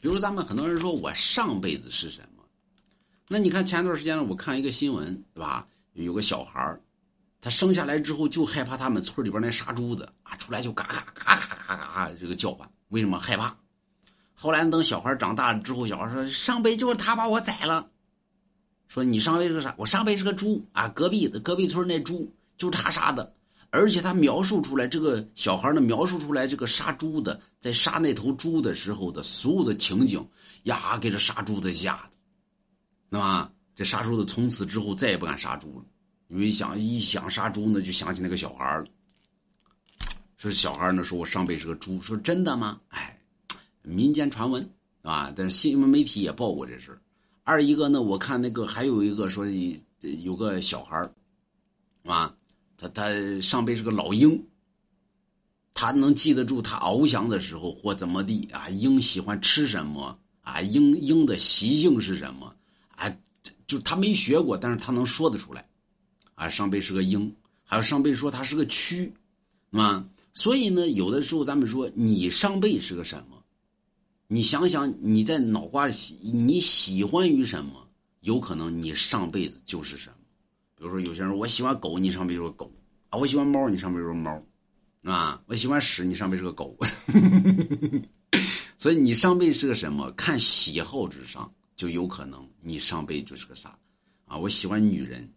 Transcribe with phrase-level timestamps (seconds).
[0.00, 2.42] 比如咱们很多人说我上辈子是什么？
[3.28, 5.66] 那你看前段时间呢，我看一个新闻，对吧？
[5.92, 6.78] 有个小孩
[7.40, 13.54] 他生下来之后就害怕他们村里边那杀猪的啊，出来就嘎嘎嘎嘎嘎嘎这个叫唤，为什么害怕？
[14.34, 17.88] 后来等小孩长大了之后，小孩说上辈就是他把我宰了。
[18.88, 19.74] 说你上辈是啥？
[19.76, 23.32] 我上辈是个猪啊，隔壁的隔壁村那猪就是他杀的。
[23.72, 30.28] 而且他描述出来，这个小孩呢描述出来这个杀猪的在杀那头猪的时候的所有的情景
[30.64, 32.10] 呀，给这杀猪的吓的，
[33.08, 35.84] 那么这杀猪的从此之后再也不敢杀猪了，
[36.26, 38.84] 因为想一想杀猪呢，就想起那个小孩了。
[40.36, 42.80] 说小孩呢说我上辈是个猪，说真的吗？
[42.88, 43.20] 哎，
[43.82, 44.68] 民间传闻
[45.02, 46.98] 啊，但是新闻媒体也报过这事
[47.44, 49.46] 二一个呢，我看那个还有一个说
[50.24, 51.08] 有个小孩
[52.04, 52.34] 啊。
[52.80, 54.42] 他他上辈是个老鹰，
[55.74, 58.70] 他能记得住他翱翔的时候或怎么地啊？
[58.70, 60.62] 鹰喜欢吃什么啊？
[60.62, 62.54] 鹰鹰的习性是什么
[62.96, 63.12] 啊？
[63.66, 65.68] 就他没学过，但是他能说得出来
[66.34, 66.48] 啊。
[66.48, 67.30] 上辈是个鹰，
[67.64, 69.12] 还有上辈说他是个蛆，
[69.72, 70.02] 啊。
[70.32, 73.36] 所以呢，有的时候咱们说你上辈是个什么？
[74.26, 75.86] 你想想你在脑瓜
[76.22, 77.86] 你喜欢于什么？
[78.20, 80.14] 有可能你上辈子就是什么。
[80.80, 82.72] 比如说，有些人我喜欢狗，你上辈是个狗
[83.10, 84.42] 啊；我喜欢猫，你上辈是个猫，
[85.02, 86.74] 啊；我喜欢屎，你上辈是个狗。
[88.78, 90.10] 所以你上辈是个什么？
[90.12, 93.78] 看喜好之上，就有可能你上辈就是个啥
[94.24, 94.38] 啊？
[94.38, 95.30] 我喜欢女人，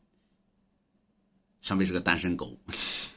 [1.59, 2.58] 上辈是个单身狗。